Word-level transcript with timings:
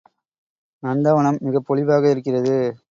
நந்தவனம் 0.83 1.39
மிகப் 1.39 1.65
பொலிவாக 1.67 2.09
இருக்கிறது. 2.09 2.55